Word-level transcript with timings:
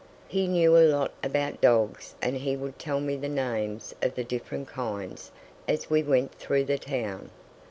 He 0.27 0.47
knew 0.47 0.75
a 0.75 0.89
lot 0.89 1.13
about 1.23 1.61
dogs 1.61 2.15
and 2.23 2.35
he 2.37 2.55
would 2.57 2.79
tell 2.79 2.99
me 2.99 3.15
the 3.17 3.29
names 3.29 3.93
of 4.01 4.15
the 4.15 4.23
different 4.23 4.67
kinds 4.67 5.29
as 5.67 5.91
we 5.91 6.01
went 6.01 6.33
through 6.33 6.63
the 6.65 6.79
town. 6.79 7.29